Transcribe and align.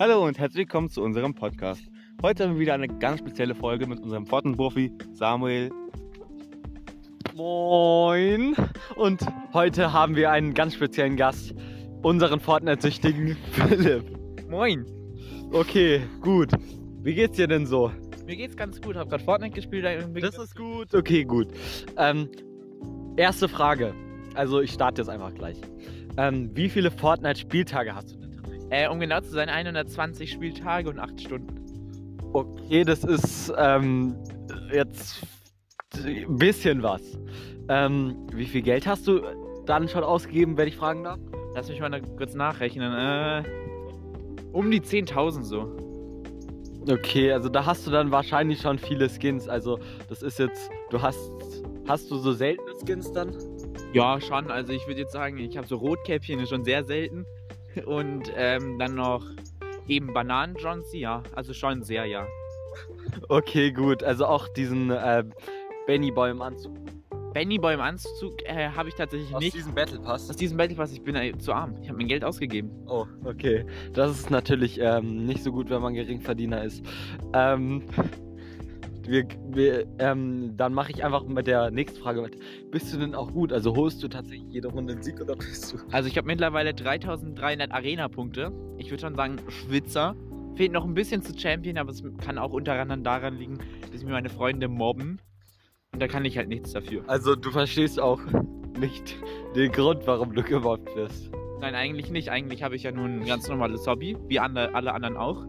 Hallo 0.00 0.24
und 0.24 0.38
herzlich 0.38 0.60
willkommen 0.60 0.88
zu 0.88 1.02
unserem 1.02 1.34
Podcast. 1.34 1.82
Heute 2.22 2.44
haben 2.44 2.54
wir 2.54 2.60
wieder 2.60 2.72
eine 2.72 2.88
ganz 2.88 3.18
spezielle 3.18 3.54
Folge 3.54 3.86
mit 3.86 4.00
unserem 4.00 4.24
Fortnite-Profi 4.24 4.90
Samuel. 5.12 5.68
Moin! 7.34 8.56
Und 8.96 9.20
heute 9.52 9.92
haben 9.92 10.16
wir 10.16 10.30
einen 10.30 10.54
ganz 10.54 10.72
speziellen 10.72 11.16
Gast, 11.16 11.54
unseren 12.00 12.40
Fortnite-süchtigen 12.40 13.36
Philipp. 13.50 14.04
Moin. 14.48 14.86
Okay, 15.52 16.00
gut. 16.22 16.50
Wie 17.02 17.12
geht's 17.12 17.36
dir 17.36 17.46
denn 17.46 17.66
so? 17.66 17.92
Mir 18.24 18.36
geht's 18.36 18.56
ganz 18.56 18.80
gut. 18.80 18.96
Hab 18.96 19.10
gerade 19.10 19.22
Fortnite 19.22 19.54
gespielt. 19.54 19.84
Das 20.14 20.38
ist 20.38 20.56
gut. 20.56 20.94
Okay, 20.94 21.24
gut. 21.24 21.48
Ähm, 21.98 22.30
erste 23.18 23.50
Frage. 23.50 23.92
Also 24.32 24.62
ich 24.62 24.72
starte 24.72 25.02
jetzt 25.02 25.10
einfach 25.10 25.34
gleich. 25.34 25.60
Ähm, 26.16 26.52
wie 26.54 26.70
viele 26.70 26.90
Fortnite-Spieltage 26.90 27.94
hast 27.94 28.12
du? 28.12 28.19
Äh, 28.70 28.88
um 28.88 29.00
genau 29.00 29.20
zu 29.20 29.30
sein, 29.30 29.48
120 29.48 30.30
Spieltage 30.30 30.88
und 30.88 30.98
8 30.98 31.20
Stunden. 31.20 32.18
Okay, 32.32 32.84
das 32.84 33.02
ist 33.02 33.52
ähm, 33.58 34.16
jetzt 34.72 35.22
ein 35.96 36.36
bisschen 36.36 36.82
was. 36.82 37.02
Ähm, 37.68 38.28
wie 38.32 38.46
viel 38.46 38.62
Geld 38.62 38.86
hast 38.86 39.08
du 39.08 39.20
dann 39.66 39.88
schon 39.88 40.04
ausgegeben, 40.04 40.56
wenn 40.56 40.68
ich 40.68 40.76
fragen 40.76 41.02
darf? 41.02 41.18
Lass 41.54 41.68
mich 41.68 41.80
mal 41.80 42.00
kurz 42.16 42.34
nachrechnen. 42.34 42.92
Äh, 42.92 43.42
um 44.52 44.70
die 44.70 44.80
10.000 44.80 45.42
so. 45.42 45.76
Okay, 46.88 47.32
also 47.32 47.48
da 47.48 47.66
hast 47.66 47.86
du 47.86 47.90
dann 47.90 48.10
wahrscheinlich 48.10 48.60
schon 48.60 48.78
viele 48.78 49.08
Skins. 49.08 49.48
Also 49.48 49.80
das 50.08 50.22
ist 50.22 50.38
jetzt, 50.38 50.70
du 50.90 51.02
hast, 51.02 51.18
hast 51.86 52.10
du 52.10 52.16
so 52.16 52.32
seltene 52.32 52.72
Skins 52.84 53.12
dann? 53.12 53.36
Ja, 53.92 54.20
schon. 54.20 54.50
Also 54.50 54.72
ich 54.72 54.86
würde 54.86 55.00
jetzt 55.00 55.12
sagen, 55.12 55.38
ich 55.38 55.56
habe 55.56 55.66
so 55.66 55.76
Rotkäppchen, 55.76 56.38
ist 56.38 56.50
schon 56.50 56.64
sehr 56.64 56.84
selten. 56.84 57.26
Und 57.86 58.32
ähm, 58.36 58.78
dann 58.78 58.94
noch 58.94 59.24
eben 59.86 60.12
Bananen-Johnsy, 60.12 60.98
ja. 60.98 61.22
Also 61.34 61.52
schon 61.52 61.82
sehr, 61.82 62.06
ja. 62.06 62.26
Okay, 63.28 63.72
gut. 63.72 64.02
Also 64.02 64.26
auch 64.26 64.48
diesen 64.48 64.90
äh, 64.90 65.24
Benny 65.86 66.10
Boy 66.10 66.30
im 66.30 66.42
Anzug. 66.42 66.76
Benny 67.32 67.58
Boy 67.58 67.74
im 67.74 67.80
Anzug 67.80 68.42
äh, 68.44 68.70
habe 68.70 68.88
ich 68.88 68.94
tatsächlich 68.96 69.30
nicht. 69.38 69.54
diesem 69.54 69.74
Battle 69.74 70.00
Pass. 70.00 70.28
Aus 70.28 70.36
diesem 70.36 70.56
Battle 70.56 70.76
Pass, 70.76 70.92
ich 70.92 71.02
bin 71.02 71.14
äh, 71.14 71.36
zu 71.38 71.52
arm. 71.52 71.76
Ich 71.80 71.88
habe 71.88 71.98
mein 71.98 72.08
Geld 72.08 72.24
ausgegeben. 72.24 72.70
Oh, 72.86 73.06
okay. 73.24 73.64
Das 73.92 74.10
ist 74.10 74.30
natürlich 74.30 74.80
ähm, 74.80 75.26
nicht 75.26 75.42
so 75.42 75.52
gut, 75.52 75.70
wenn 75.70 75.80
man 75.80 75.94
Geringverdiener 75.94 76.64
ist. 76.64 76.84
Ähm, 77.32 77.84
wir, 79.10 79.26
wir, 79.48 79.86
ähm, 79.98 80.56
dann 80.56 80.72
mache 80.72 80.92
ich 80.92 81.04
einfach 81.04 81.24
mit 81.24 81.48
der 81.48 81.72
nächsten 81.72 82.00
Frage 82.00 82.22
weiter. 82.22 82.38
Bist 82.70 82.94
du 82.94 82.98
denn 82.98 83.14
auch 83.14 83.32
gut? 83.32 83.52
Also 83.52 83.74
holst 83.74 84.02
du 84.02 84.08
tatsächlich 84.08 84.48
jede 84.50 84.68
Runde 84.68 84.92
einen 84.92 85.02
Sieg 85.02 85.20
oder 85.20 85.34
bist 85.34 85.72
du? 85.72 85.78
Also 85.90 86.08
ich 86.08 86.16
habe 86.16 86.28
mittlerweile 86.28 86.72
3300 86.72 87.72
Arena-Punkte. 87.72 88.52
Ich 88.78 88.90
würde 88.90 89.00
schon 89.00 89.16
sagen, 89.16 89.38
Schwitzer. 89.48 90.14
Fehlt 90.54 90.72
noch 90.72 90.84
ein 90.84 90.94
bisschen 90.94 91.22
zu 91.22 91.36
Champion, 91.36 91.78
aber 91.78 91.90
es 91.90 92.02
kann 92.24 92.38
auch 92.38 92.52
unter 92.52 92.74
anderem 92.74 93.02
daran 93.02 93.36
liegen, 93.36 93.58
dass 93.92 94.04
mir 94.04 94.10
meine 94.10 94.28
Freunde 94.28 94.68
mobben. 94.68 95.20
Und 95.92 96.00
da 96.00 96.06
kann 96.06 96.24
ich 96.24 96.36
halt 96.36 96.48
nichts 96.48 96.72
dafür. 96.72 97.02
Also 97.08 97.34
du 97.34 97.50
verstehst 97.50 97.98
auch 97.98 98.20
nicht 98.78 99.16
den 99.56 99.72
Grund, 99.72 100.06
warum 100.06 100.34
du 100.34 100.42
gemobbt 100.42 100.94
wirst. 100.94 101.30
Nein, 101.60 101.74
eigentlich 101.74 102.10
nicht. 102.10 102.30
Eigentlich 102.30 102.62
habe 102.62 102.76
ich 102.76 102.84
ja 102.84 102.92
nur 102.92 103.06
ein 103.06 103.24
ganz 103.24 103.48
normales 103.48 103.86
Hobby, 103.86 104.16
wie 104.28 104.38
alle 104.38 104.72
anderen 104.72 105.16
auch. 105.16 105.44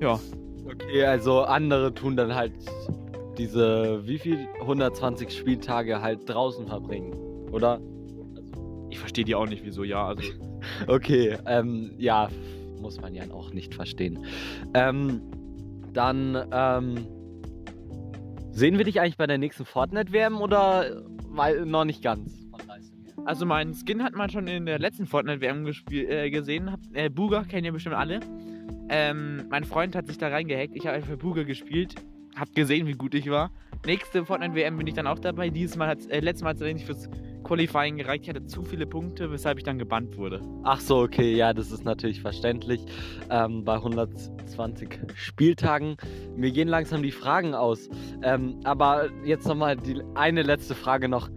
Ja, 0.00 0.18
Okay, 0.66 1.04
also 1.04 1.42
andere 1.42 1.92
tun 1.94 2.16
dann 2.16 2.34
halt 2.34 2.52
diese, 3.38 4.06
wie 4.06 4.18
viel? 4.18 4.48
120 4.60 5.30
Spieltage 5.36 6.00
halt 6.00 6.28
draußen 6.28 6.66
verbringen, 6.66 7.12
oder? 7.50 7.80
ich 8.94 9.00
verstehe 9.00 9.24
die 9.24 9.34
auch 9.34 9.46
nicht, 9.46 9.64
wieso 9.64 9.82
ja. 9.82 10.06
Also 10.06 10.22
Okay, 10.86 11.36
ähm, 11.46 11.92
ja, 11.98 12.28
muss 12.80 13.00
man 13.00 13.12
ja 13.12 13.24
auch 13.32 13.52
nicht 13.52 13.74
verstehen. 13.74 14.24
Ähm, 14.72 15.20
dann, 15.92 16.38
ähm, 16.52 17.06
sehen 18.52 18.78
wir 18.78 18.84
dich 18.84 19.00
eigentlich 19.00 19.16
bei 19.16 19.26
der 19.26 19.38
nächsten 19.38 19.64
Fortnite-WM 19.64 20.40
oder 20.40 21.02
weil, 21.28 21.66
noch 21.66 21.84
nicht 21.84 22.02
ganz? 22.02 22.40
Also 23.24 23.46
mein 23.46 23.74
Skin 23.74 24.02
hat 24.02 24.14
man 24.14 24.30
schon 24.30 24.46
in 24.46 24.66
der 24.66 24.78
letzten 24.78 25.06
Fortnite-WM 25.06 25.66
äh, 25.90 26.30
gesehen. 26.30 26.70
Hab, 26.70 26.80
äh, 26.92 27.08
Booger 27.08 27.44
kennt 27.44 27.66
ihr 27.66 27.72
bestimmt 27.72 27.96
alle. 27.96 28.20
Ähm, 28.88 29.46
mein 29.50 29.64
Freund 29.64 29.96
hat 29.96 30.06
sich 30.06 30.18
da 30.18 30.28
reingehackt. 30.28 30.76
Ich 30.76 30.86
habe 30.86 30.96
einfach 30.96 31.16
Booger 31.16 31.44
gespielt. 31.44 31.94
Hab 32.36 32.52
gesehen, 32.54 32.86
wie 32.86 32.92
gut 32.92 33.14
ich 33.14 33.30
war. 33.30 33.50
Nächste 33.86 34.24
Fortnite-WM 34.24 34.76
bin 34.76 34.86
ich 34.86 34.94
dann 34.94 35.06
auch 35.06 35.18
dabei. 35.18 35.50
Dieses 35.50 35.76
Mal 35.76 35.88
hat 35.88 35.98
äh, 36.08 36.20
letztes 36.20 36.42
Mal 36.42 36.50
hat 36.50 36.60
es 36.60 36.72
nicht 36.72 36.86
fürs 36.86 37.08
Qualifying 37.44 37.98
gereicht. 37.98 38.24
Ich 38.24 38.30
hatte 38.30 38.44
zu 38.46 38.64
viele 38.64 38.86
Punkte, 38.86 39.30
weshalb 39.30 39.58
ich 39.58 39.64
dann 39.64 39.78
gebannt 39.78 40.16
wurde. 40.16 40.40
Ach 40.64 40.80
so, 40.80 41.00
okay, 41.00 41.34
ja, 41.34 41.52
das 41.52 41.70
ist 41.70 41.84
natürlich 41.84 42.20
verständlich. 42.20 42.84
Ähm, 43.30 43.64
bei 43.64 43.74
120 43.74 44.98
Spieltagen. 45.14 45.96
Mir 46.36 46.50
gehen 46.50 46.68
langsam 46.68 47.02
die 47.02 47.12
Fragen 47.12 47.54
aus. 47.54 47.88
Ähm, 48.22 48.58
aber 48.64 49.10
jetzt 49.24 49.46
nochmal 49.46 49.76
die 49.76 50.02
eine 50.14 50.42
letzte 50.42 50.74
Frage 50.74 51.08
noch. 51.08 51.28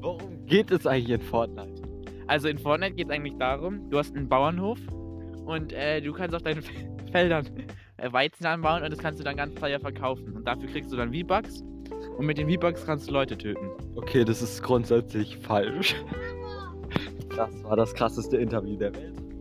Worum 0.00 0.46
geht 0.46 0.70
es 0.70 0.86
eigentlich 0.86 1.10
in 1.10 1.22
Fortnite? 1.22 1.82
Also 2.26 2.48
in 2.48 2.58
Fortnite 2.58 2.94
geht 2.94 3.08
es 3.08 3.12
eigentlich 3.12 3.36
darum, 3.36 3.90
du 3.90 3.98
hast 3.98 4.16
einen 4.16 4.28
Bauernhof 4.28 4.78
und 5.46 5.72
äh, 5.72 6.00
du 6.00 6.12
kannst 6.12 6.34
auf 6.34 6.42
deinen 6.42 6.62
Feldern 7.12 7.46
äh, 7.96 8.12
Weizen 8.12 8.46
anbauen 8.46 8.82
und 8.82 8.90
das 8.90 8.98
kannst 8.98 9.20
du 9.20 9.24
dann 9.24 9.36
ganz 9.36 9.54
teuer 9.54 9.80
verkaufen. 9.80 10.32
Und 10.34 10.46
dafür 10.46 10.68
kriegst 10.68 10.92
du 10.92 10.96
dann 10.96 11.12
V-Bucks 11.12 11.62
und 12.16 12.26
mit 12.26 12.38
den 12.38 12.50
V-Bucks 12.50 12.84
kannst 12.86 13.08
du 13.08 13.12
Leute 13.12 13.36
töten. 13.36 13.70
Okay, 13.96 14.24
das 14.24 14.42
ist 14.42 14.62
grundsätzlich 14.62 15.36
falsch. 15.38 15.94
Das 17.36 17.64
war 17.64 17.74
das 17.74 17.92
krasseste 17.94 18.36
Interview 18.36 18.76
der 18.76 18.94
Welt. 18.94 19.33